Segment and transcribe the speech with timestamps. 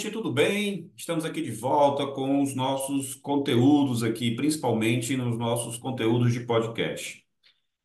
[0.00, 0.90] gente, tudo bem?
[0.96, 7.22] Estamos aqui de volta com os nossos conteúdos aqui, principalmente nos nossos conteúdos de podcast.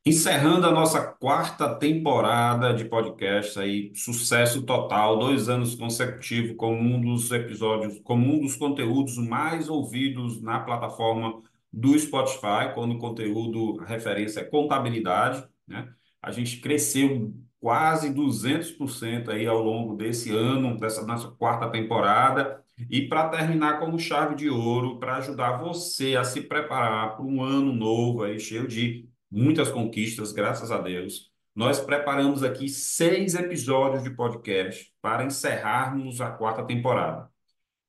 [0.05, 7.02] Encerrando a nossa quarta temporada de podcast aí, sucesso total, dois anos consecutivos como um
[7.02, 13.75] dos episódios, como um dos conteúdos mais ouvidos na plataforma do Spotify, quando o conteúdo,
[13.84, 15.89] referência é contabilidade, né?
[16.22, 17.34] A gente cresceu
[17.65, 22.63] quase 200% aí ao longo desse ano, dessa nossa quarta temporada.
[22.91, 27.41] E para terminar como chave de ouro, para ajudar você a se preparar para um
[27.41, 34.03] ano novo aí, cheio de muitas conquistas, graças a Deus, nós preparamos aqui seis episódios
[34.03, 37.31] de podcast para encerrarmos a quarta temporada.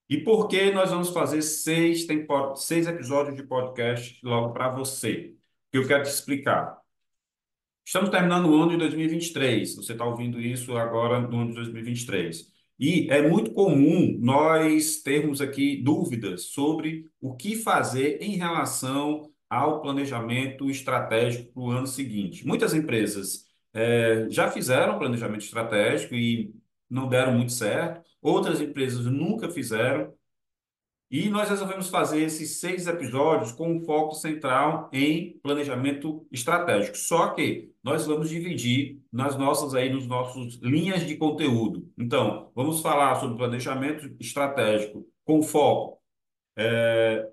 [0.09, 2.07] E por que nós vamos fazer seis,
[2.57, 5.35] seis episódios de podcast logo para você?
[5.71, 6.86] Que eu quero te explicar.
[7.87, 9.77] Estamos terminando o ano de 2023.
[9.77, 12.53] Você está ouvindo isso agora no ano de 2023.
[12.81, 19.81] E é muito comum nós termos aqui dúvidas sobre o que fazer em relação ao
[19.81, 22.45] planejamento estratégico para o ano seguinte.
[22.45, 26.53] Muitas empresas é, já fizeram planejamento estratégico e
[26.91, 28.03] não deram muito certo.
[28.21, 30.13] Outras empresas nunca fizeram
[31.11, 36.97] e nós resolvemos fazer esses seis episódios com um foco central em planejamento estratégico.
[36.97, 41.89] Só que nós vamos dividir nas nossas aí nos nossos linhas de conteúdo.
[41.97, 46.01] Então, vamos falar sobre planejamento estratégico com foco
[46.57, 47.29] é,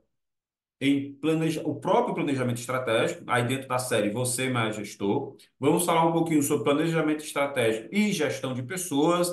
[0.81, 5.35] em planeja o próprio planejamento estratégico, aí dentro da série Você Mais Gestor.
[5.57, 9.29] Vamos falar um pouquinho sobre planejamento estratégico e gestão de pessoas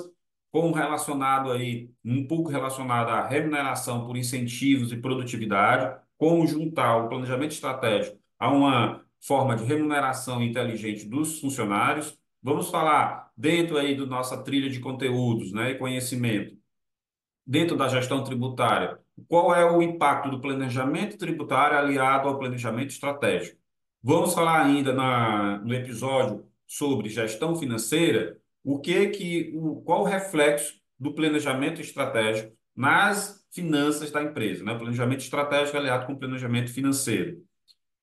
[0.51, 7.09] com relacionado aí, um pouco relacionado à remuneração por incentivos e produtividade, como juntar o
[7.09, 12.17] planejamento estratégico a uma forma de remuneração inteligente dos funcionários.
[12.43, 16.57] Vamos falar dentro aí da nossa trilha de conteúdos, né, e conhecimento,
[17.45, 23.57] dentro da gestão tributária, qual é o impacto do planejamento tributário aliado ao planejamento estratégico.
[24.03, 30.05] Vamos falar ainda na, no episódio sobre gestão financeira, o que que o, qual o
[30.05, 34.75] reflexo do planejamento estratégico nas finanças da empresa, né?
[34.75, 37.37] Planejamento estratégico aliado com planejamento financeiro.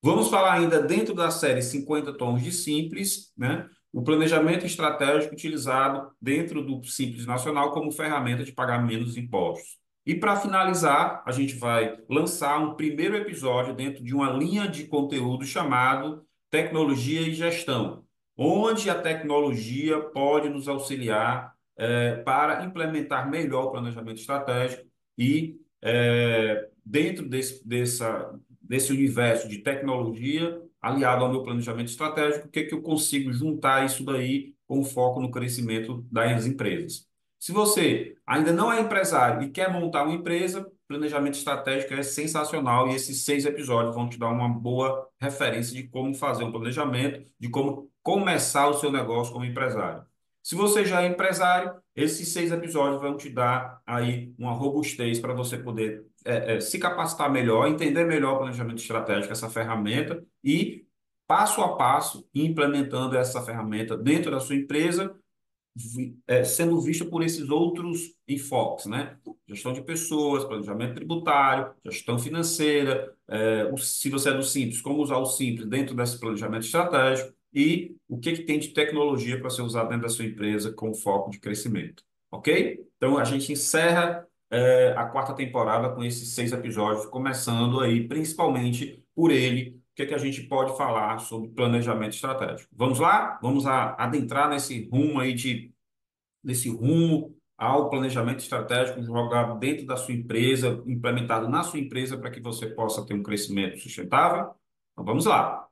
[0.01, 3.67] Vamos falar ainda dentro da série 50 tons de simples, né?
[3.91, 9.77] O planejamento estratégico utilizado dentro do Simples Nacional como ferramenta de pagar menos impostos.
[10.05, 14.85] E para finalizar, a gente vai lançar um primeiro episódio dentro de uma linha de
[14.85, 18.03] conteúdo chamado Tecnologia e Gestão,
[18.41, 26.69] onde a tecnologia pode nos auxiliar é, para implementar melhor o planejamento estratégico e, é,
[26.85, 32.63] dentro desse, dessa, desse universo de tecnologia, aliado ao meu planejamento estratégico, o que, é
[32.63, 37.05] que eu consigo juntar isso daí com foco no crescimento das empresas.
[37.37, 42.89] Se você ainda não é empresário e quer montar uma empresa, planejamento estratégico é sensacional
[42.89, 47.31] e esses seis episódios vão te dar uma boa referência de como fazer um planejamento,
[47.39, 50.03] de como começar o seu negócio como empresário.
[50.41, 55.33] Se você já é empresário, esses seis episódios vão te dar aí uma robustez para
[55.33, 60.87] você poder é, é, se capacitar melhor, entender melhor o planejamento estratégico, essa ferramenta e
[61.27, 65.15] passo a passo implementando essa ferramenta dentro da sua empresa,
[66.45, 69.17] sendo vista por esses outros enfoques, né?
[69.47, 75.17] Gestão de pessoas, planejamento tributário, gestão financeira, é, se você é do Simples, como usar
[75.17, 79.61] o Simples dentro desse planejamento estratégico, e o que, que tem de tecnologia para ser
[79.61, 82.03] usado dentro da sua empresa com foco de crescimento.
[82.31, 82.85] Ok?
[82.97, 89.03] Então a gente encerra é, a quarta temporada com esses seis episódios, começando aí principalmente
[89.15, 92.69] por ele, que, que a gente pode falar sobre planejamento estratégico.
[92.73, 93.37] Vamos lá?
[93.41, 95.73] Vamos a, adentrar nesse rumo aí de
[96.41, 102.31] nesse rumo ao planejamento estratégico jogado dentro da sua empresa, implementado na sua empresa para
[102.31, 104.53] que você possa ter um crescimento sustentável?
[104.93, 105.67] Então vamos lá.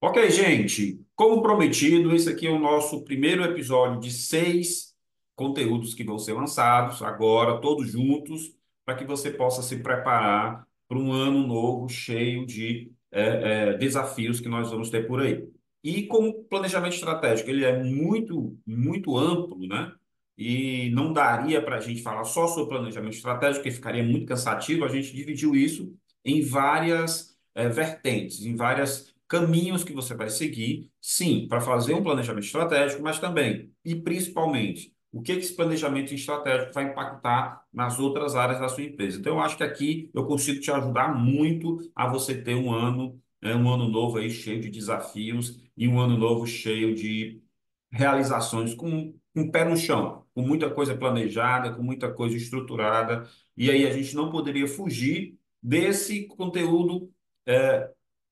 [0.00, 4.91] Ok, gente, como prometido, esse aqui é o nosso primeiro episódio de seis
[5.34, 10.98] conteúdos que vão ser lançados agora, todos juntos, para que você possa se preparar para
[10.98, 15.46] um ano novo cheio de é, é, desafios que nós vamos ter por aí.
[15.84, 19.92] E como planejamento estratégico, ele é muito, muito amplo, né?
[20.36, 24.84] E não daria para a gente falar só sobre planejamento estratégico, que ficaria muito cansativo.
[24.84, 25.94] A gente dividiu isso
[26.24, 32.02] em várias é, vertentes, em várias caminhos que você vai seguir, sim, para fazer um
[32.02, 38.34] planejamento estratégico, mas também e principalmente o que esse planejamento estratégico vai impactar nas outras
[38.34, 39.18] áreas da sua empresa.
[39.20, 43.20] Então, eu acho que aqui eu consigo te ajudar muito a você ter um ano
[43.42, 47.42] É um ano novo aí cheio de desafios e um ano novo cheio de
[47.90, 53.28] realizações com, o pé no chão, com muita coisa planejada, com muita coisa estruturada.
[53.56, 57.10] E aí a gente não poderia fugir desse conteúdo
[57.46, 57.90] é,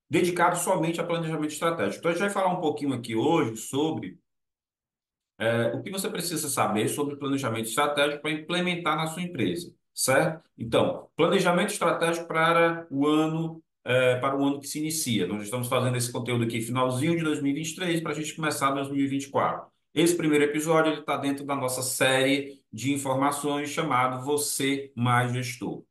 [0.09, 1.99] dedicado somente a planejamento estratégico.
[1.99, 4.19] Então a gente vai falar um pouquinho aqui hoje sobre
[5.41, 10.45] é, o que você precisa saber sobre planejamento estratégico para implementar na sua empresa, certo?
[10.57, 15.27] Então, planejamento estratégico para o ano é, para o ano que se inicia.
[15.27, 19.67] Nós estamos fazendo esse conteúdo aqui finalzinho de 2023 para a gente começar 2024.
[19.95, 25.83] Esse primeiro episódio está dentro da nossa série de informações chamado Você Mais Gestor.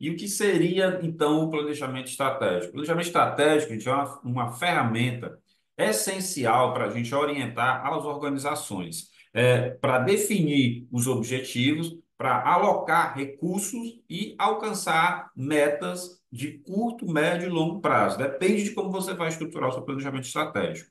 [0.00, 2.68] E o que seria, então, o planejamento estratégico?
[2.68, 5.41] O planejamento estratégico gente, é uma, uma ferramenta
[5.88, 14.00] essencial para a gente orientar as organizações, é, para definir os objetivos, para alocar recursos
[14.08, 18.16] e alcançar metas de curto, médio e longo prazo.
[18.16, 20.90] Depende de como você vai estruturar o seu planejamento estratégico.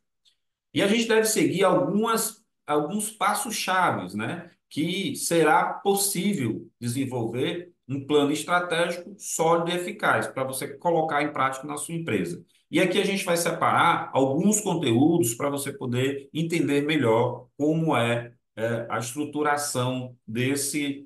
[0.74, 4.52] E a gente deve seguir algumas, alguns passos chaves, né?
[4.70, 11.68] Que será possível desenvolver um plano estratégico sólido e eficaz para você colocar em prática
[11.68, 12.44] na sua empresa.
[12.72, 18.34] E aqui a gente vai separar alguns conteúdos para você poder entender melhor como é,
[18.56, 21.06] é a estruturação desse,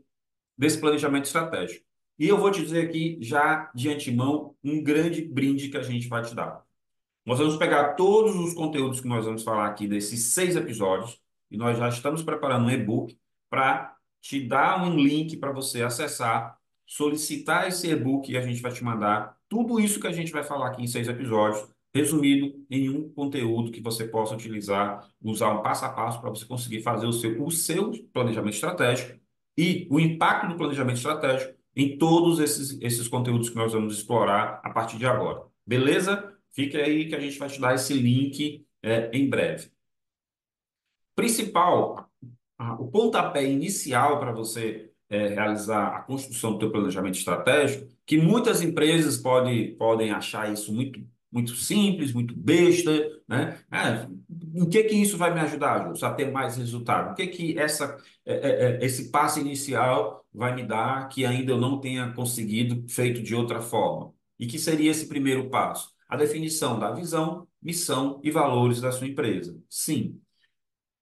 [0.55, 1.83] desse planejamento estratégico.
[2.19, 6.07] E eu vou te dizer aqui, já de antemão, um grande brinde que a gente
[6.07, 6.63] vai te dar.
[7.25, 11.19] Nós vamos pegar todos os conteúdos que nós vamos falar aqui desses seis episódios,
[11.49, 13.17] e nós já estamos preparando um e-book
[13.49, 18.71] para te dar um link para você acessar, solicitar esse e-book e a gente vai
[18.71, 22.89] te mandar tudo isso que a gente vai falar aqui em seis episódios, resumido em
[22.89, 27.05] um conteúdo que você possa utilizar, usar um passo a passo para você conseguir fazer
[27.05, 29.17] o seu, o seu planejamento estratégico
[29.57, 34.61] e o impacto do planejamento estratégico em todos esses, esses conteúdos que nós vamos explorar
[34.63, 35.43] a partir de agora.
[35.65, 36.33] Beleza?
[36.51, 39.71] Fique aí que a gente vai te dar esse link é, em breve.
[41.15, 42.09] Principal,
[42.79, 48.61] o pontapé inicial para você é, realizar a construção do teu planejamento estratégico, que muitas
[48.61, 50.99] empresas podem, podem achar isso muito,
[51.31, 52.91] muito simples, muito besta,
[53.27, 53.59] né?
[53.69, 54.07] Ah,
[54.53, 57.11] em que que isso vai me ajudar, Jô, a ter mais resultado?
[57.11, 61.51] O que que essa, é, é, é, esse passo inicial vai me dar que ainda
[61.51, 64.13] eu não tenha conseguido feito de outra forma?
[64.39, 65.93] E que seria esse primeiro passo?
[66.07, 69.57] A definição da visão, missão e valores da sua empresa.
[69.69, 70.19] Sim,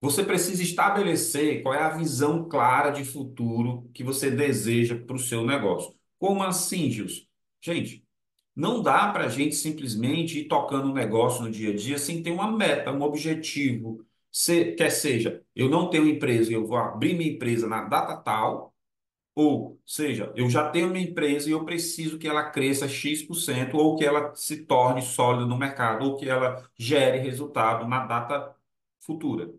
[0.04, 5.18] você precisa estabelecer qual é a visão clara de futuro que você deseja para o
[5.18, 5.94] seu negócio.
[6.18, 7.22] Como assim, Gilson?
[7.60, 8.04] Gente,
[8.54, 12.22] não dá para a gente simplesmente ir tocando um negócio no dia a dia sem
[12.22, 14.06] ter uma meta, um objetivo.
[14.30, 18.16] Se, quer seja, eu não tenho empresa e eu vou abrir minha empresa na data
[18.16, 18.74] tal,
[19.34, 23.96] ou seja, eu já tenho minha empresa e eu preciso que ela cresça X%, ou
[23.96, 28.54] que ela se torne sólida no mercado, ou que ela gere resultado na data
[29.00, 29.52] futura.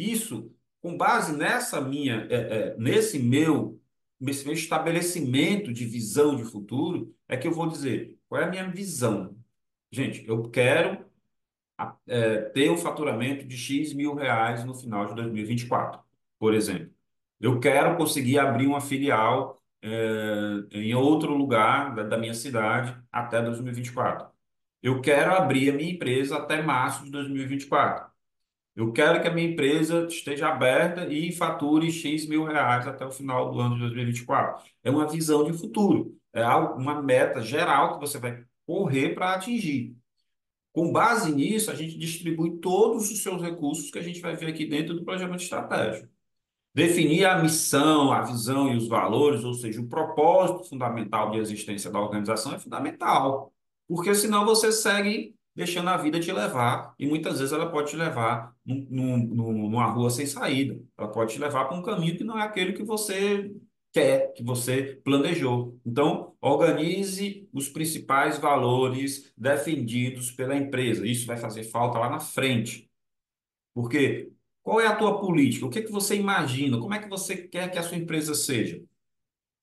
[0.00, 0.50] Isso,
[0.80, 3.78] com base nessa minha, é, é, nesse meu,
[4.18, 8.50] nesse meu estabelecimento de visão de futuro, é que eu vou dizer qual é a
[8.50, 9.36] minha visão.
[9.92, 11.04] Gente, eu quero
[12.06, 16.00] é, ter um faturamento de X mil reais no final de 2024,
[16.38, 16.90] por exemplo.
[17.40, 19.90] Eu quero conseguir abrir uma filial é,
[20.72, 24.28] em outro lugar da, da minha cidade até 2024.
[24.82, 28.09] Eu quero abrir a minha empresa até março de 2024.
[28.80, 33.10] Eu quero que a minha empresa esteja aberta e fature X mil reais até o
[33.10, 34.64] final do ano de 2024.
[34.82, 39.94] É uma visão de futuro, é uma meta geral que você vai correr para atingir.
[40.72, 44.46] Com base nisso, a gente distribui todos os seus recursos que a gente vai ver
[44.46, 46.08] aqui dentro do planejamento estratégico.
[46.72, 51.90] Definir a missão, a visão e os valores, ou seja, o propósito fundamental de existência
[51.90, 53.52] da organização é fundamental,
[53.86, 57.96] porque senão você segue deixando a vida te levar, e muitas vezes ela pode te
[57.96, 62.24] levar num, num, numa rua sem saída, ela pode te levar para um caminho que
[62.24, 63.50] não é aquele que você
[63.92, 65.78] quer, que você planejou.
[65.84, 71.06] Então, organize os principais valores defendidos pela empresa.
[71.06, 72.88] Isso vai fazer falta lá na frente.
[73.74, 75.66] Porque qual é a tua política?
[75.66, 76.78] O que é que você imagina?
[76.78, 78.82] Como é que você quer que a sua empresa seja?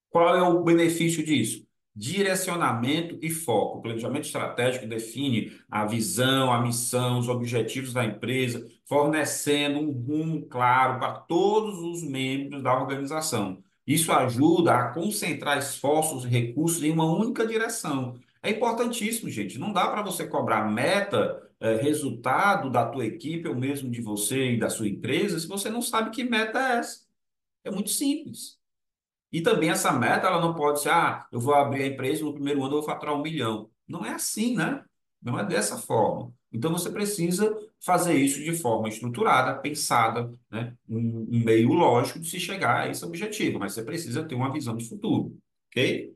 [0.10, 1.67] Qual é o benefício disso?
[1.98, 3.80] Direcionamento e foco.
[3.80, 10.46] O planejamento estratégico define a visão, a missão, os objetivos da empresa, fornecendo um rumo
[10.48, 13.64] claro para todos os membros da organização.
[13.86, 18.20] Isso ajuda a concentrar esforços e recursos em uma única direção.
[18.44, 19.58] É importantíssimo, gente.
[19.58, 24.52] Não dá para você cobrar meta, eh, resultado da tua equipe ou mesmo de você
[24.54, 27.02] e da sua empresa se você não sabe que meta é essa.
[27.64, 28.57] É muito simples.
[29.32, 32.34] E também essa meta, ela não pode ser, ah, eu vou abrir a empresa no
[32.34, 33.70] primeiro ano eu vou faturar um milhão.
[33.88, 34.84] Não é assim, né?
[35.22, 36.34] Não é dessa forma.
[36.52, 37.54] Então você precisa
[37.84, 40.74] fazer isso de forma estruturada, pensada, né?
[40.90, 44.76] Um, meio lógico de se chegar a esse objetivo, mas você precisa ter uma visão
[44.78, 45.38] de futuro,
[45.70, 46.16] ok?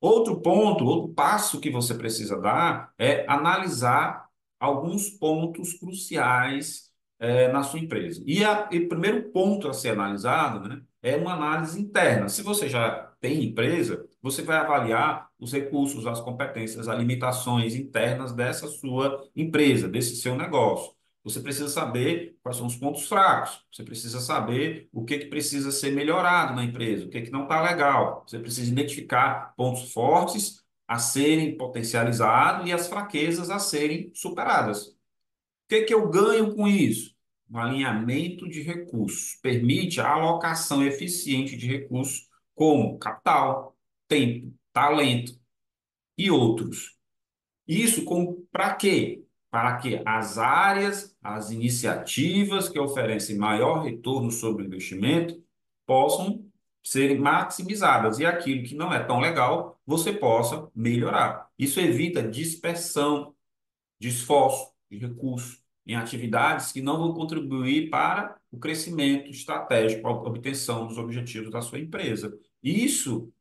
[0.00, 4.28] Outro ponto, outro passo que você precisa dar é analisar
[4.60, 8.22] alguns pontos cruciais eh, na sua empresa.
[8.26, 12.28] E o primeiro ponto a ser analisado, né, é uma análise interna.
[12.28, 18.32] Se você já tem empresa, você vai avaliar os recursos, as competências, as limitações internas
[18.32, 20.92] dessa sua empresa, desse seu negócio.
[21.24, 23.64] Você precisa saber quais são os pontos fracos.
[23.72, 27.42] Você precisa saber o que, que precisa ser melhorado na empresa, o que, que não
[27.42, 28.24] está legal.
[28.26, 34.86] Você precisa identificar pontos fortes a serem potencializados e as fraquezas a serem superadas.
[34.86, 34.96] O
[35.68, 37.14] que, que eu ganho com isso?
[37.50, 39.36] Um alinhamento de recursos.
[39.42, 43.76] Permite a alocação eficiente de recursos como capital,
[44.06, 45.38] tempo, talento
[46.16, 46.96] e outros.
[47.66, 48.04] Isso
[48.50, 49.24] para quê?
[49.50, 55.42] Para que as áreas, as iniciativas que oferecem maior retorno sobre o investimento
[55.86, 56.44] possam
[56.82, 61.48] serem maximizadas e aquilo que não é tão legal você possa melhorar.
[61.58, 63.34] Isso evita dispersão
[63.98, 70.12] de esforço, de recursos em atividades que não vão contribuir para o crescimento estratégico, a
[70.12, 72.38] obtenção dos objetivos da sua empresa.
[72.62, 73.32] Isso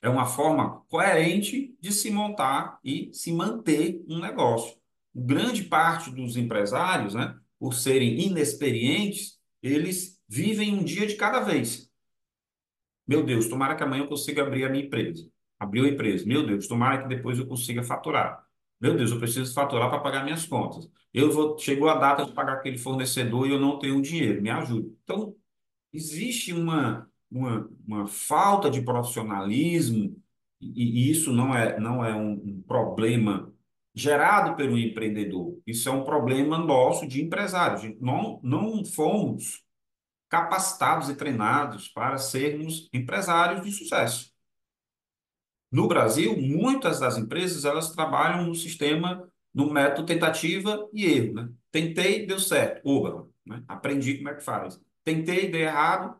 [0.00, 4.76] é uma forma coerente de se montar e se manter um negócio.
[5.14, 11.90] Grande parte dos empresários, né, por serem inexperientes, eles vivem um dia de cada vez.
[13.06, 15.30] Meu Deus, tomara que amanhã eu consiga abrir a minha empresa.
[15.60, 16.26] Abriu a empresa.
[16.26, 18.42] Meu Deus, tomara que depois eu consiga faturar.
[18.82, 20.90] Meu Deus, eu preciso faturar para pagar minhas contas.
[21.14, 24.42] Eu vou, chegou a data de pagar aquele fornecedor e eu não tenho dinheiro.
[24.42, 24.96] Me ajude.
[25.04, 25.36] Então,
[25.92, 30.14] existe uma uma, uma falta de profissionalismo,
[30.60, 33.52] e, e isso não é, não é um, um problema
[33.94, 37.94] gerado pelo empreendedor, isso é um problema nosso de empresários.
[38.00, 39.62] Não, não fomos
[40.28, 44.31] capacitados e treinados para sermos empresários de sucesso.
[45.72, 51.34] No Brasil, muitas das empresas elas trabalham no sistema, no método tentativa e erro.
[51.34, 51.48] Né?
[51.70, 52.86] Tentei, deu certo.
[52.86, 53.64] Oba, né?
[53.66, 54.78] aprendi como é que faz.
[55.02, 56.14] Tentei, deu errado,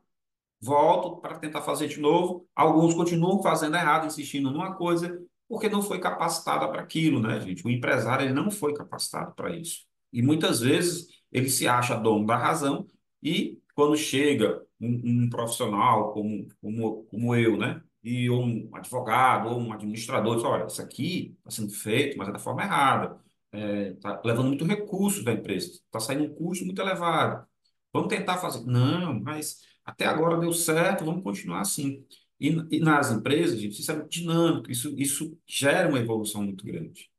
[0.58, 2.48] volto para tentar fazer de novo.
[2.56, 7.66] Alguns continuam fazendo errado, insistindo numa coisa, porque não foi capacitada para aquilo, né, gente?
[7.66, 9.84] O empresário ele não foi capacitado para isso.
[10.10, 12.86] E muitas vezes ele se acha dono da razão
[13.22, 17.82] e quando chega um, um profissional como, como, como eu, né?
[18.02, 22.32] E um advogado ou um administrador diz, olha, isso aqui está sendo feito, mas é
[22.32, 23.20] da forma errada.
[23.52, 27.46] Está é, levando muito recurso da empresa, está saindo um custo muito elevado.
[27.92, 28.64] Vamos tentar fazer.
[28.66, 32.04] Não, mas até agora deu certo, vamos continuar assim.
[32.40, 36.64] E, e nas empresas, gente, isso é muito dinâmico, isso, isso gera uma evolução muito
[36.64, 37.10] grande.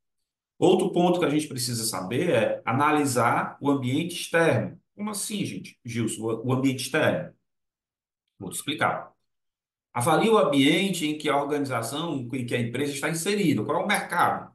[0.59, 4.79] Outro ponto que a gente precisa saber é analisar o ambiente externo.
[4.95, 5.77] Como assim, gente?
[5.85, 7.33] Gilson, o ambiente externo?
[8.39, 9.12] Vou te explicar.
[9.93, 13.63] Avalie o ambiente em que a organização, em que a empresa está inserida.
[13.63, 14.51] Qual é o mercado?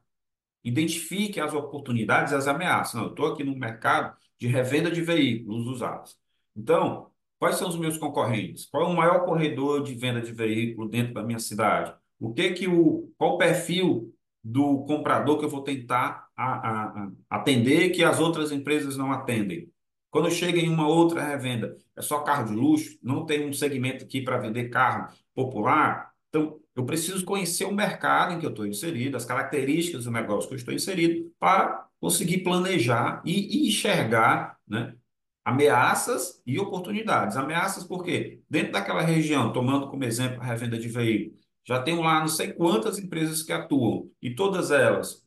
[0.63, 2.95] Identifique as oportunidades e as ameaças.
[2.95, 6.17] Não, eu estou aqui no mercado de revenda de veículos usados.
[6.55, 8.65] Então, Quais são os meus concorrentes?
[8.65, 11.93] Qual é o maior corredor de venda de veículo dentro da minha cidade?
[12.19, 17.03] O que que o, qual o perfil do comprador que eu vou tentar a, a,
[17.29, 19.71] a atender que as outras empresas não atendem?
[20.11, 24.03] Quando chega em uma outra revenda, é só carro de luxo, não tem um segmento
[24.03, 26.13] aqui para vender carro popular.
[26.29, 30.47] Então, eu preciso conhecer o mercado em que eu estou inserido, as características do negócio
[30.47, 34.95] que eu estou inserido, para conseguir planejar e, enxergar né,
[35.43, 37.37] ameaças e oportunidades.
[37.37, 42.19] Ameaças porque dentro daquela região, tomando como exemplo a revenda de veículos, já tem lá
[42.19, 45.25] não sei quantas empresas que atuam e todas elas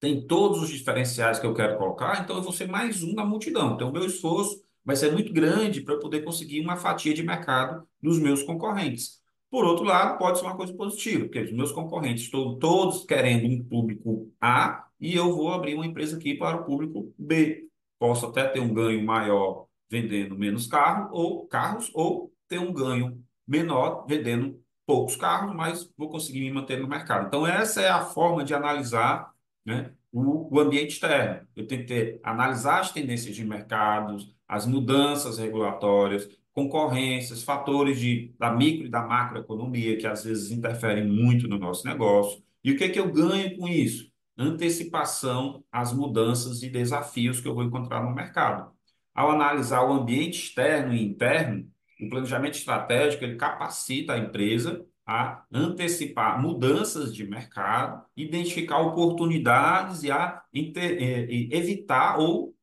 [0.00, 3.24] têm todos os diferenciais que eu quero colocar, então eu vou ser mais um na
[3.24, 3.74] multidão.
[3.74, 7.22] Então o meu esforço vai ser muito grande para eu poder conseguir uma fatia de
[7.22, 9.22] mercado dos meus concorrentes.
[9.50, 13.46] Por outro lado, pode ser uma coisa positiva, porque os meus concorrentes estão todos querendo
[13.46, 17.68] um público A e eu vou abrir uma empresa aqui para o público B
[18.04, 23.24] posso até ter um ganho maior vendendo menos carro, ou carros, ou ter um ganho
[23.46, 27.28] menor vendendo poucos carros, mas vou conseguir me manter no mercado.
[27.28, 29.32] Então, essa é a forma de analisar
[29.64, 31.46] né, o, o ambiente externo.
[31.56, 38.32] Eu tenho que ter, analisar as tendências de mercados, as mudanças regulatórias, concorrências, fatores de,
[38.38, 42.42] da micro e da macroeconomia, que às vezes interferem muito no nosso negócio.
[42.62, 44.12] E o que, é que eu ganho com isso?
[44.36, 48.72] antecipação às mudanças e desafios que eu vou encontrar no mercado.
[49.14, 51.68] Ao analisar o ambiente externo e interno,
[52.00, 60.10] o planejamento estratégico ele capacita a empresa a antecipar mudanças de mercado, identificar oportunidades e
[60.10, 62.54] a evitar ou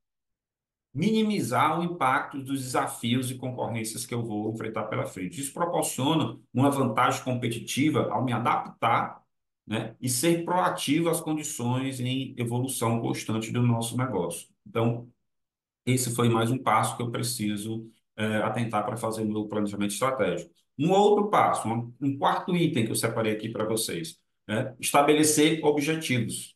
[0.94, 5.40] minimizar o impacto dos desafios e concorrências que eu vou enfrentar pela frente.
[5.40, 9.22] Isso proporciona uma vantagem competitiva ao me adaptar
[9.66, 14.50] né, e ser proativo às condições em evolução constante do nosso negócio.
[14.68, 15.10] Então,
[15.86, 19.92] esse foi mais um passo que eu preciso é, atentar para fazer o meu planejamento
[19.92, 20.54] estratégico.
[20.82, 21.68] Um outro passo,
[22.02, 26.56] um, quarto item que eu separei aqui para vocês, né, estabelecer objetivos.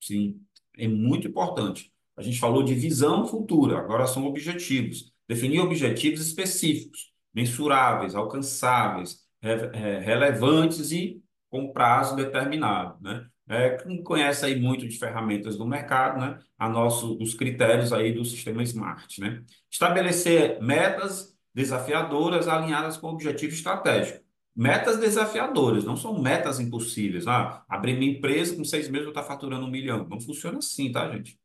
[0.00, 0.40] Sim,
[0.78, 1.92] é muito importante.
[2.16, 5.12] A gente falou de visão futura, agora são objetivos.
[5.28, 13.26] Definir objetivos específicos, mensuráveis, alcançáveis, re relevantes e com prazo determinado, né?
[13.48, 16.38] É, quem conhece aí muito de ferramentas do mercado, né?
[16.56, 19.42] A nosso, os critérios aí do sistema Smart, né?
[19.68, 24.24] Estabelecer metas desafiadoras alinhadas com o objetivo estratégico.
[24.56, 27.26] Metas desafiadoras, não são metas impossíveis.
[27.26, 30.06] Ah, abrir minha empresa com seis meses eu estou faturando um milhão.
[30.08, 31.38] Não funciona assim, tá, gente?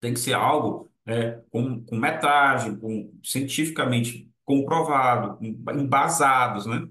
[0.00, 6.88] Tem que ser algo é, com, com metragem, com, cientificamente comprovado, embasados, né?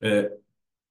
[0.00, 0.36] É,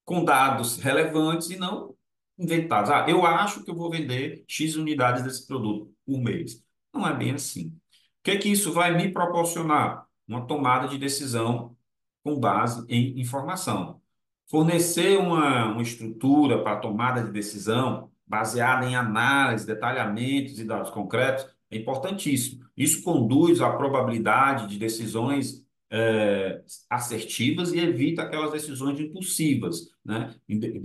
[0.06, 1.96] com dados relevantes e não
[2.38, 2.90] inventados.
[2.90, 6.64] Ah, eu acho que eu vou vender X unidades desse produto por mês.
[6.94, 7.81] Não é bem assim.
[8.22, 10.06] O que é que isso vai me proporcionar?
[10.28, 11.76] Uma tomada de decisão
[12.24, 14.00] com base em informação.
[14.48, 21.48] Fornecer uma, uma estrutura para tomada de decisão baseada em análise, detalhamentos e dados concretos
[21.72, 22.64] é importantíssimo.
[22.78, 30.36] Isso conduz à probabilidade de decisões é, assertivas e evita aquelas decisões impulsivas, né?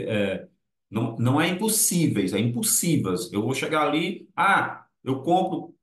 [0.00, 0.48] É,
[0.90, 3.30] não, não é impossíveis, é impulsivas.
[3.30, 5.75] Eu vou chegar ali, ah, eu compro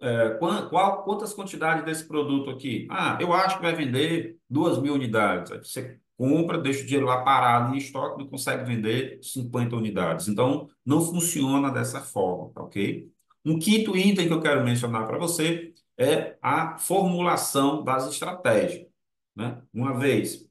[0.00, 0.30] é,
[0.70, 2.86] qual, quantas quantidades desse produto aqui?
[2.90, 5.52] Ah, eu acho que vai vender duas mil unidades.
[5.52, 10.28] Aí você compra, deixa o dinheiro lá parado em estoque, não consegue vender 50 unidades.
[10.28, 13.10] Então, não funciona dessa forma, tá ok?
[13.44, 18.86] Um quinto item que eu quero mencionar para você é a formulação das estratégias.
[19.34, 19.60] Né?
[19.72, 20.46] Uma vez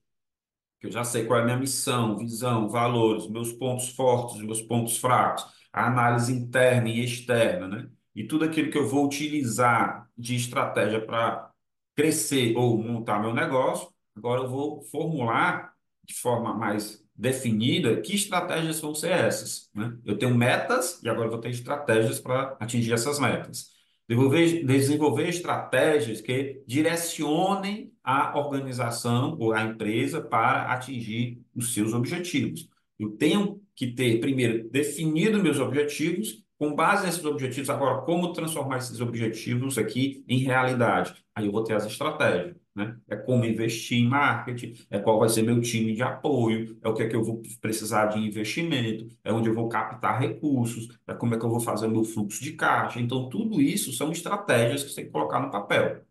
[0.80, 4.62] que eu já sei qual é a minha missão, visão, valores, meus pontos fortes, meus
[4.62, 7.90] pontos fracos, a análise interna e externa, né?
[8.16, 11.52] E tudo aquilo que eu vou utilizar de estratégia para
[11.96, 15.74] crescer ou montar meu negócio, agora eu vou formular
[16.04, 19.70] de forma mais definida que estratégias vão ser essas.
[19.74, 19.98] Né?
[20.06, 23.74] Eu tenho metas e agora vou ter estratégias para atingir essas metas.
[24.08, 32.70] Desenvolver, desenvolver estratégias que direcionem a organização ou a empresa para atingir os seus objetivos.
[33.00, 38.78] Eu tenho que ter, primeiro, definido meus objetivos com base nesses objetivos, agora, como transformar
[38.78, 41.14] esses objetivos aqui em realidade?
[41.36, 42.98] Aí eu vou ter as estratégias, né?
[43.10, 46.94] É como investir em marketing, é qual vai ser meu time de apoio, é o
[46.94, 51.14] que é que eu vou precisar de investimento, é onde eu vou captar recursos, é
[51.14, 53.00] como é que eu vou fazer meu fluxo de caixa.
[53.00, 56.04] Então, tudo isso são estratégias que você tem que colocar no papel.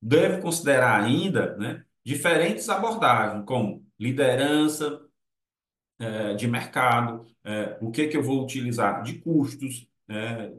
[0.00, 5.00] Deve considerar ainda, né, diferentes abordagens, como liderança,
[6.36, 10.52] de mercado, é, o que que eu vou utilizar de custos, é,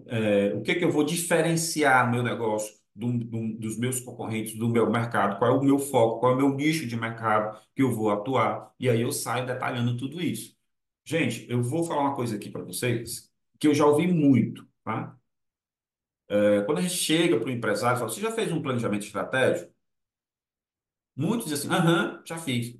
[0.51, 4.69] é, o que que eu vou diferenciar meu negócio do, do, dos meus concorrentes, do
[4.69, 7.81] meu mercado, qual é o meu foco, qual é o meu nicho de mercado que
[7.81, 10.55] eu vou atuar, e aí eu saio detalhando tudo isso.
[11.05, 15.17] Gente, eu vou falar uma coisa aqui para vocês que eu já ouvi muito, tá?
[16.29, 19.05] É, quando a gente chega para o empresário e fala, você já fez um planejamento
[19.05, 19.71] estratégico?
[21.15, 22.75] Muitos dizem assim, aham, já fiz.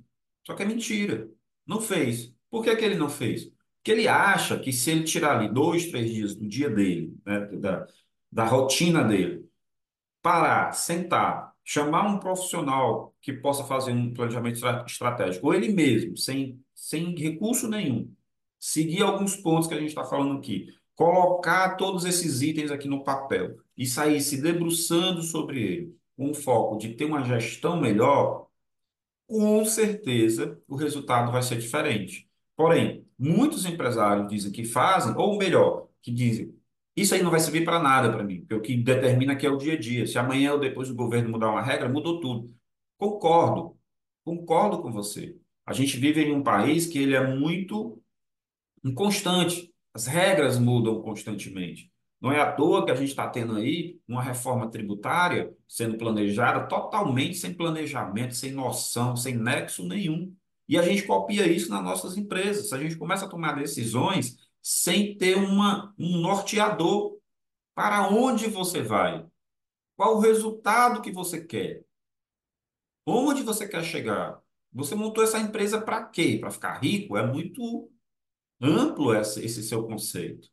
[0.46, 1.30] Só que é mentira.
[1.66, 2.33] Não fez.
[2.54, 3.46] Por que, que ele não fez?
[3.78, 7.40] Porque ele acha que se ele tirar ali dois, três dias do dia dele, né,
[7.46, 7.84] da,
[8.30, 9.44] da rotina dele,
[10.22, 16.64] parar, sentar, chamar um profissional que possa fazer um planejamento estratégico, ou ele mesmo, sem,
[16.72, 18.08] sem recurso nenhum,
[18.60, 23.02] seguir alguns pontos que a gente está falando aqui, colocar todos esses itens aqui no
[23.02, 28.46] papel e sair se debruçando sobre ele, com o foco de ter uma gestão melhor,
[29.26, 32.32] com certeza o resultado vai ser diferente.
[32.56, 36.54] Porém, muitos empresários dizem que fazem, ou melhor, que dizem,
[36.96, 39.50] isso aí não vai servir para nada para mim, porque o que determina aqui é
[39.50, 40.06] o dia a dia.
[40.06, 42.54] Se amanhã ou depois o governo mudar uma regra, mudou tudo.
[42.96, 43.76] Concordo,
[44.24, 45.36] concordo com você.
[45.66, 48.00] A gente vive em um país que ele é muito
[48.84, 49.72] inconstante.
[49.92, 51.90] As regras mudam constantemente.
[52.20, 56.66] Não é à toa que a gente está tendo aí uma reforma tributária sendo planejada
[56.66, 60.34] totalmente sem planejamento, sem noção, sem nexo nenhum.
[60.68, 62.72] E a gente copia isso nas nossas empresas.
[62.72, 67.18] A gente começa a tomar decisões sem ter uma, um norteador
[67.74, 69.26] para onde você vai,
[69.96, 71.84] qual o resultado que você quer,
[73.06, 74.40] onde você quer chegar.
[74.72, 76.38] Você montou essa empresa para quê?
[76.40, 77.16] Para ficar rico?
[77.16, 77.90] É muito
[78.60, 80.48] amplo esse, esse seu conceito.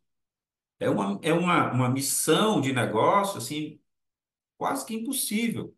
[0.79, 3.79] É uma, é uma, uma missão de negócio, assim,
[4.57, 5.75] quase que impossível.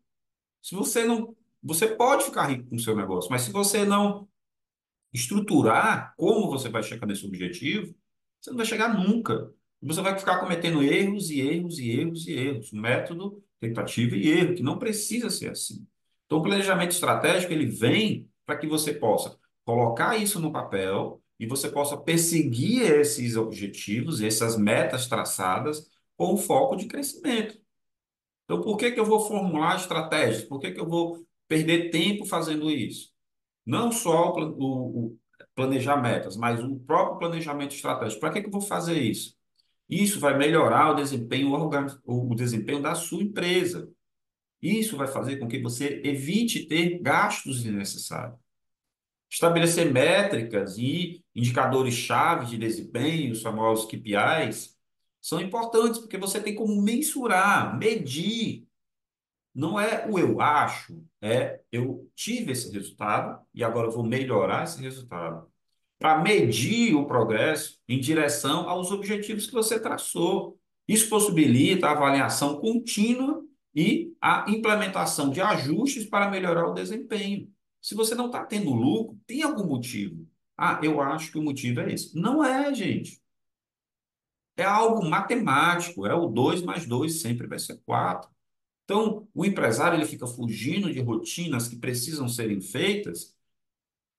[0.62, 4.28] Se você não, você pode ficar rico com o seu negócio, mas se você não
[5.12, 7.94] estruturar como você vai chegar nesse objetivo,
[8.40, 9.50] você não vai chegar nunca.
[9.80, 12.72] Você vai ficar cometendo erros e erros e erros e erros.
[12.72, 15.86] Método, tentativa e erro, que não precisa ser assim.
[16.26, 21.46] Então, o planejamento estratégico, ele vem para que você possa colocar isso no papel e
[21.46, 27.58] você possa perseguir esses objetivos, essas metas traçadas com foco de crescimento.
[28.44, 30.44] Então, por que que eu vou formular estratégias?
[30.44, 33.12] Por que que eu vou perder tempo fazendo isso?
[33.64, 35.18] Não só o, o, o
[35.54, 38.20] planejar metas, mas o próprio planejamento estratégico.
[38.20, 39.34] Para que que eu vou fazer isso?
[39.88, 41.52] Isso vai melhorar o desempenho,
[42.04, 43.88] o, desempenho da sua empresa.
[44.60, 48.38] Isso vai fazer com que você evite ter gastos desnecessários.
[49.30, 54.74] Estabelecer métricas e indicadores-chave de desempenho, os famosos KPIs,
[55.20, 58.66] são importantes porque você tem como mensurar, medir.
[59.54, 64.64] Não é o eu acho, é eu tive esse resultado e agora eu vou melhorar
[64.64, 65.48] esse resultado.
[65.98, 70.58] Para medir o progresso em direção aos objetivos que você traçou.
[70.86, 73.42] Isso possibilita a avaliação contínua
[73.74, 77.48] e a implementação de ajustes para melhorar o desempenho.
[77.80, 80.26] Se você não está tendo lucro, tem algum motivo.
[80.56, 82.16] Ah, eu acho que o motivo é esse.
[82.18, 83.20] Não é, gente.
[84.56, 88.33] É algo matemático, é o 2 mais 2 sempre vai ser 4.
[88.84, 93.34] Então, o empresário ele fica fugindo de rotinas que precisam serem feitas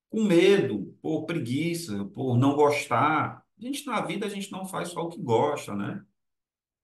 [0.09, 3.45] com medo, por preguiça, por não gostar.
[3.57, 6.03] A gente, na vida, a gente não faz só o que gosta, né?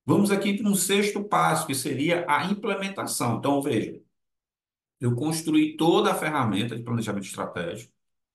[0.06, 3.38] Vamos aqui para um sexto passo, que seria a implementação.
[3.38, 4.00] Então, veja,
[5.00, 7.92] eu construí toda a ferramenta de planejamento estratégico,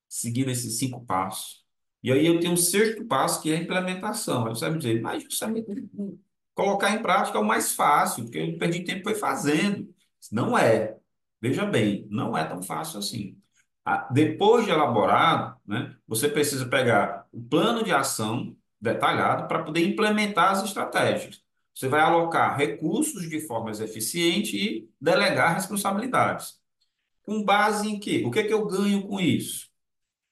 [0.08, 1.64] seguindo esses cinco passos.
[2.02, 4.46] E aí eu tenho um sexto passo, que é a implementação.
[4.46, 5.66] Aí você vai me dizer, mas justamente
[6.56, 9.94] colocar em prática é o mais fácil, porque eu perdi tempo foi fazendo.
[10.32, 10.96] Não é.
[11.40, 13.38] Veja bem, não é tão fácil assim.
[14.10, 20.50] Depois de elaborado, né, você precisa pegar o plano de ação detalhado para poder implementar
[20.52, 21.40] as estratégias.
[21.74, 26.58] Você vai alocar recursos de forma eficiente e delegar responsabilidades.
[27.22, 28.24] Com base em quê?
[28.26, 29.68] O que é que eu ganho com isso?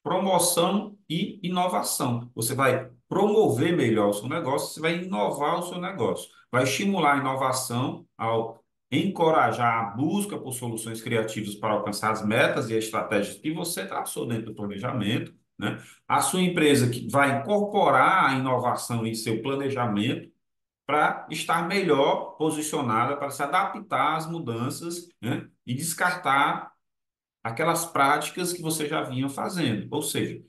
[0.03, 2.31] Promoção e inovação.
[2.35, 6.29] Você vai promover melhor o seu negócio, você vai inovar o seu negócio.
[6.50, 12.70] Vai estimular a inovação ao encorajar a busca por soluções criativas para alcançar as metas
[12.70, 15.33] e estratégias que você traçou dentro do planejamento.
[15.59, 15.81] Né?
[16.09, 20.33] A sua empresa que vai incorporar a inovação em seu planejamento
[20.87, 25.48] para estar melhor posicionada para se adaptar às mudanças, né?
[25.66, 26.72] E descartar
[27.42, 29.88] aquelas práticas que você já vinha fazendo.
[29.90, 30.42] Ou seja,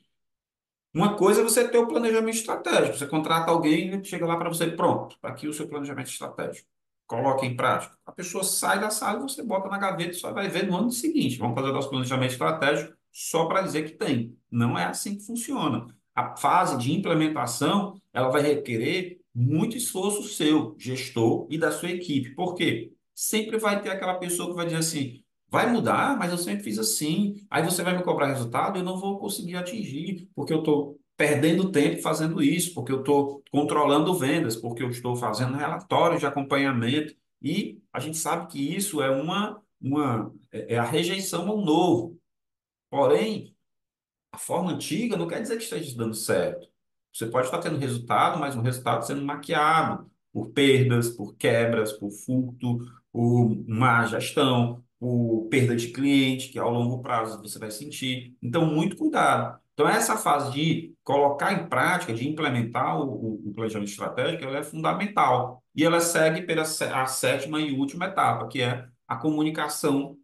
[0.96, 2.98] uma coisa é você ter o planejamento estratégico.
[2.98, 6.66] Você contrata alguém e chega lá para você, pronto, tá aqui o seu planejamento estratégico.
[7.06, 7.98] Coloque em prática.
[8.06, 10.90] A pessoa sai da sala, você bota na gaveta e só vai ver no ano
[10.90, 11.38] seguinte.
[11.38, 14.38] Vamos fazer nosso planejamento estratégico só para dizer que tem.
[14.50, 15.86] Não é assim que funciona.
[16.16, 22.30] A fase de implementação, ela vai requerer muito esforço seu, gestor, e da sua equipe.
[22.36, 22.94] Por quê?
[23.14, 25.25] Sempre vai ter aquela pessoa que vai dizer assim:
[25.56, 27.46] vai mudar, mas eu sempre fiz assim.
[27.50, 31.72] Aí você vai me cobrar resultado, eu não vou conseguir atingir, porque eu estou perdendo
[31.72, 37.16] tempo fazendo isso, porque eu estou controlando vendas, porque eu estou fazendo relatórios de acompanhamento.
[37.42, 42.20] E a gente sabe que isso é uma, uma é, é a rejeição ao novo.
[42.90, 43.56] Porém,
[44.32, 46.68] a forma antiga não quer dizer que esteja dando certo.
[47.14, 52.12] Você pode estar tendo resultado, mas um resultado sendo maquiado por perdas, por quebras, por
[52.12, 52.80] furto,
[53.12, 58.36] por má gestão, por perda de cliente, que ao longo prazo você vai sentir.
[58.42, 59.60] Então, muito cuidado.
[59.74, 64.64] Então, essa fase de colocar em prática, de implementar o, o planejamento estratégico, ela é
[64.64, 65.62] fundamental.
[65.76, 70.18] E ela segue pela a sétima e última etapa, que é a comunicação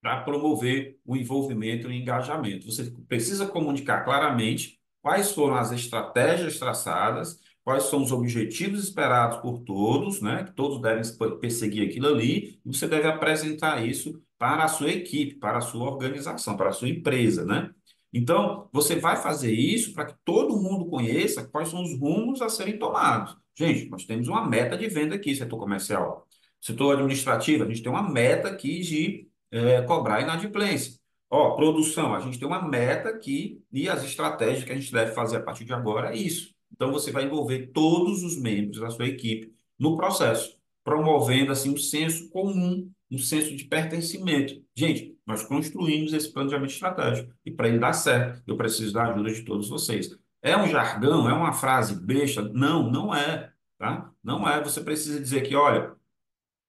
[0.00, 2.66] para promover o envolvimento e o engajamento.
[2.66, 9.60] Você precisa comunicar claramente quais foram as estratégias traçadas, quais são os objetivos esperados por
[9.60, 10.44] todos, né?
[10.44, 11.02] Que todos devem
[11.40, 15.84] perseguir aquilo ali, e você deve apresentar isso para a sua equipe, para a sua
[15.90, 17.70] organização, para a sua empresa, né?
[18.12, 22.48] Então, você vai fazer isso para que todo mundo conheça quais são os rumos a
[22.48, 23.36] serem tomados.
[23.54, 26.26] Gente, nós temos uma meta de venda aqui, setor comercial.
[26.60, 30.98] Setor administrativo, a gente tem uma meta aqui de é, cobrar inadimplência.
[31.28, 35.12] Ó, produção, a gente tem uma meta aqui e as estratégias que a gente deve
[35.12, 36.52] fazer a partir de agora é isso.
[36.72, 41.76] Então, você vai envolver todos os membros da sua equipe no processo, promovendo assim um
[41.76, 44.62] senso comum um senso de pertencimento.
[44.74, 49.32] Gente, nós construímos esse planejamento estratégico e para ele dar certo, eu preciso da ajuda
[49.32, 50.16] de todos vocês.
[50.40, 51.28] É um jargão?
[51.28, 52.42] É uma frase besta?
[52.42, 54.10] Não, não é, tá?
[54.22, 54.62] Não é.
[54.62, 55.94] Você precisa dizer que, olha,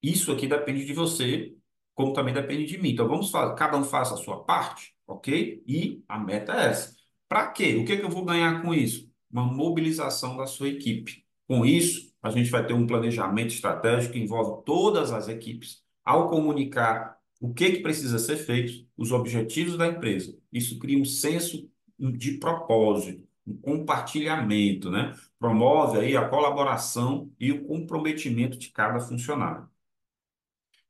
[0.01, 1.55] isso aqui depende de você,
[1.93, 2.89] como também depende de mim.
[2.89, 5.63] Então vamos fazer, cada um faça a sua parte, ok?
[5.67, 6.95] E a meta é essa.
[7.29, 7.75] Para quê?
[7.75, 9.11] O que que eu vou ganhar com isso?
[9.31, 11.23] Uma mobilização da sua equipe.
[11.47, 15.81] Com isso, a gente vai ter um planejamento estratégico que envolve todas as equipes.
[16.03, 21.05] Ao comunicar o que que precisa ser feito, os objetivos da empresa, isso cria um
[21.05, 25.15] senso de propósito, um compartilhamento, né?
[25.39, 29.67] Promove aí a colaboração e o comprometimento de cada funcionário.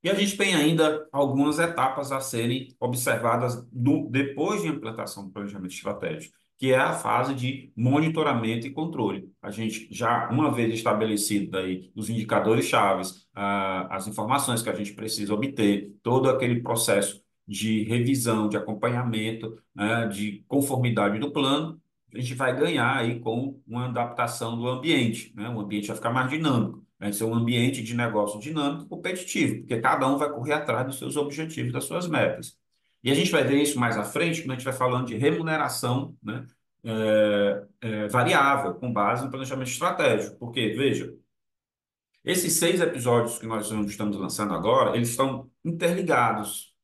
[0.04, 5.32] E a gente tem ainda algumas etapas a serem observadas do, depois de implantação do
[5.32, 9.34] planejamento estratégico, que é a fase de monitoramento e controle.
[9.42, 14.76] A gente já, uma vez estabelecido aí os indicadores chaves, ah, as informações que a
[14.76, 21.82] gente precisa obter, todo aquele processo de revisão, de acompanhamento, né, de conformidade do plano,
[22.14, 25.50] a gente vai ganhar aí com uma adaptação do ambiente, né?
[25.50, 26.86] O ambiente vai ficar mais dinâmico.
[27.00, 31.00] Vai ser um ambiente de negócio dinâmico competitivo, porque cada um vai correr atrás dos
[31.00, 32.61] seus objetivos, das suas metas.
[33.04, 35.16] E a gente vai ver isso mais à frente, quando a gente vai falando de
[35.18, 36.46] remuneração, né?
[36.84, 40.38] É, é, variável, com base no planejamento estratégico.
[40.38, 41.16] Porque, veja,
[42.24, 46.76] esses seis episódios que nós estamos lançando agora, eles estão interligados.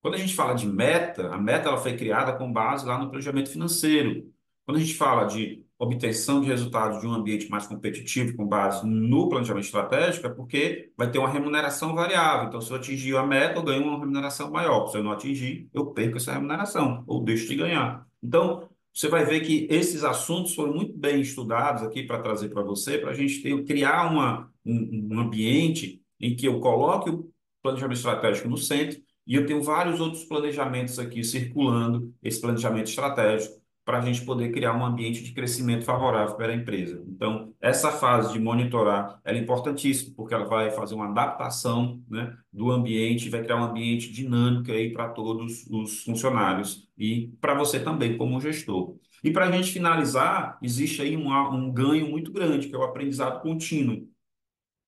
[0.00, 3.10] Quando a gente fala de meta, a meta ela foi criada com base lá no
[3.10, 4.32] planejamento financeiro.
[4.64, 8.86] Quando a gente fala de obtenção de resultados de um ambiente mais competitivo com base
[8.86, 12.48] no planejamento estratégico, é porque vai ter uma remuneração variável.
[12.48, 14.88] Então, se eu atingir a meta, eu ganho uma remuneração maior.
[14.88, 18.06] Se eu não atingir, eu perco essa remuneração ou deixo de ganhar.
[18.22, 22.62] Então, você vai ver que esses assuntos foram muito bem estudados aqui para trazer para
[22.62, 27.30] você, para a gente ter, criar uma, um, um ambiente em que eu coloque o
[27.62, 33.59] planejamento estratégico no centro e eu tenho vários outros planejamentos aqui circulando, esse planejamento estratégico,
[33.84, 37.02] para a gente poder criar um ambiente de crescimento favorável para a empresa.
[37.08, 42.70] Então, essa fase de monitorar é importantíssima, porque ela vai fazer uma adaptação né, do
[42.70, 48.16] ambiente, vai criar um ambiente dinâmico aí para todos os funcionários e para você também,
[48.16, 48.96] como gestor.
[49.22, 52.84] E para a gente finalizar, existe aí um, um ganho muito grande, que é o
[52.84, 54.08] aprendizado contínuo.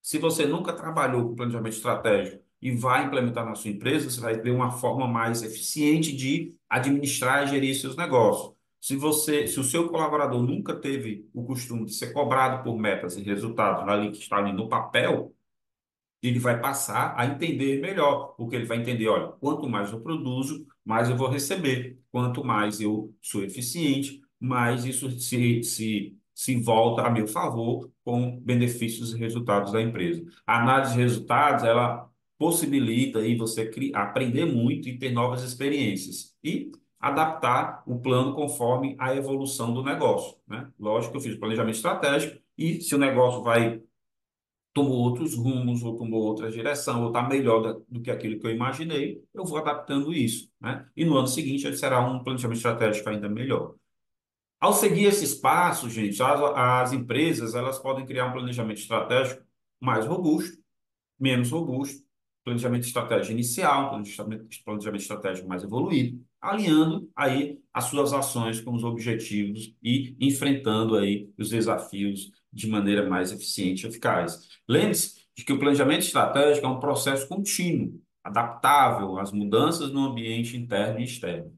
[0.01, 4.41] Se você nunca trabalhou com planejamento estratégico e vai implementar na sua empresa, você vai
[4.41, 8.52] ter uma forma mais eficiente de administrar e gerir seus negócios.
[8.83, 13.17] Se você, se o seu colaborador nunca teve o costume de ser cobrado por metas
[13.17, 15.33] e resultados ali que está ali no papel,
[16.21, 20.67] ele vai passar a entender melhor, porque ele vai entender, olha, quanto mais eu produzo,
[20.85, 21.97] mais eu vou receber.
[22.11, 28.41] Quanto mais eu sou eficiente, mais isso se, se, se volta a meu favor com
[28.41, 30.25] benefícios e resultados da empresa.
[30.45, 36.35] A análise de resultados, ela possibilita aí você criar, aprender muito e ter novas experiências
[36.43, 40.71] e adaptar o plano conforme a evolução do negócio, né?
[40.79, 43.83] Lógico que eu fiz planejamento estratégico e se o negócio vai
[44.73, 48.53] tomou outros rumos ou tomou outra direção ou está melhor do que aquilo que eu
[48.53, 50.87] imaginei, eu vou adaptando isso, né?
[50.97, 53.75] E no ano seguinte será um planejamento estratégico ainda melhor.
[54.61, 59.43] Ao seguir esses passos, gente, as, as empresas elas podem criar um planejamento estratégico
[59.81, 60.57] mais robusto,
[61.19, 62.03] menos robusto,
[62.45, 68.83] planejamento estratégico inicial, planejamento, planejamento estratégico mais evoluído, alinhando aí as suas ações com os
[68.83, 74.49] objetivos e enfrentando aí os desafios de maneira mais eficiente e eficaz.
[74.69, 80.57] Lembre-se de que o planejamento estratégico é um processo contínuo, adaptável às mudanças no ambiente
[80.57, 81.53] interno e externo.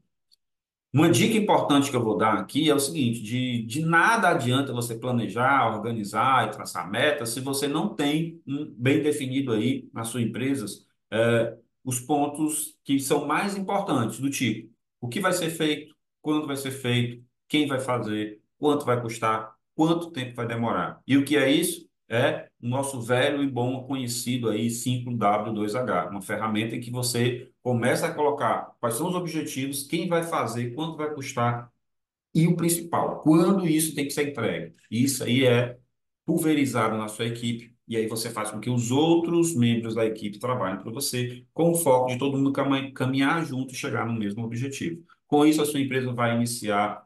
[0.93, 4.71] Uma dica importante que eu vou dar aqui é o seguinte: de, de nada adianta
[4.71, 10.07] você planejar, organizar e traçar metas se você não tem um, bem definido aí nas
[10.07, 15.49] suas empresas é, os pontos que são mais importantes, do tipo o que vai ser
[15.49, 21.01] feito, quando vai ser feito, quem vai fazer, quanto vai custar, quanto tempo vai demorar.
[21.07, 21.87] E o que é isso?
[22.07, 28.07] É o nosso velho e bom conhecido aí 5W2H, uma ferramenta em que você começa
[28.07, 31.71] a colocar quais são os objetivos, quem vai fazer, quanto vai custar
[32.33, 34.75] e o principal, quando isso tem que ser entregue.
[34.91, 35.77] Isso aí é
[36.25, 40.39] pulverizado na sua equipe e aí você faz com que os outros membros da equipe
[40.39, 42.51] trabalhem para você, com o foco de todo mundo
[42.93, 45.03] caminhar junto e chegar no mesmo objetivo.
[45.27, 47.05] Com isso, a sua empresa vai iniciar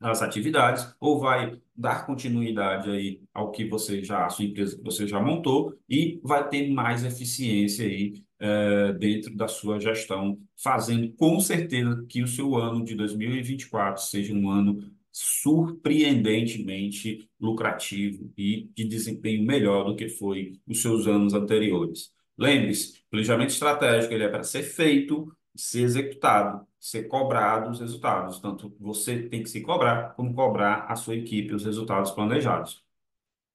[0.00, 4.82] as atividades ou vai dar continuidade aí ao que você já, a sua empresa que
[4.82, 11.12] você já montou e vai ter mais eficiência aí é, dentro da sua gestão, fazendo
[11.14, 14.78] com certeza que o seu ano de 2024 seja um ano
[15.14, 22.12] surpreendentemente lucrativo e de desempenho melhor do que foi os seus anos anteriores.
[22.36, 28.40] Lembre-se, planejamento estratégico ele é para ser feito, ser executado, ser cobrado os resultados.
[28.40, 32.82] Tanto você tem que se cobrar, como cobrar a sua equipe os resultados planejados.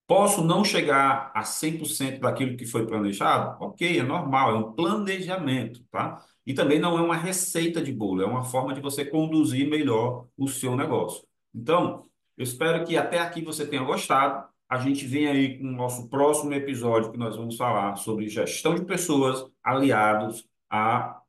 [0.08, 3.58] Posso não chegar a 100% daquilo que foi planejado?
[3.64, 6.26] Ok, é normal, é um planejamento, tá?
[6.46, 10.28] E também não é uma receita de bolo, é uma forma de você conduzir melhor
[10.38, 11.29] o seu negócio.
[11.54, 12.04] Então,
[12.38, 14.48] eu espero que até aqui você tenha gostado.
[14.68, 18.76] A gente vem aí com o nosso próximo episódio, que nós vamos falar sobre gestão
[18.76, 21.20] de pessoas aliados a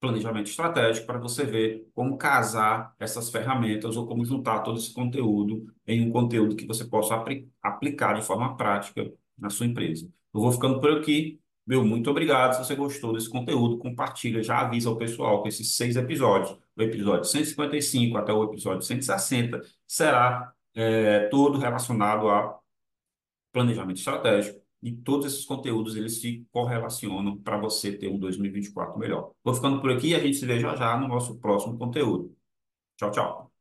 [0.00, 5.66] planejamento estratégico para você ver como casar essas ferramentas ou como juntar todo esse conteúdo
[5.86, 10.08] em um conteúdo que você possa apli aplicar de forma prática na sua empresa.
[10.32, 11.40] Eu vou ficando por aqui.
[11.66, 12.54] Meu, muito obrigado.
[12.54, 16.82] Se você gostou desse conteúdo, compartilha, já avisa ao pessoal que esses seis episódios, o
[16.82, 22.58] episódio 155 até o episódio 160, será é, todo relacionado a
[23.52, 29.32] planejamento estratégico e todos esses conteúdos eles se correlacionam para você ter um 2024 melhor.
[29.42, 32.36] Vou ficando por aqui e a gente se vê já já no nosso próximo conteúdo.
[32.96, 33.55] Tchau, tchau.